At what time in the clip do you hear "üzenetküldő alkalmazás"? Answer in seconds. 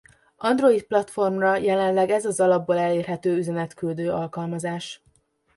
3.37-5.01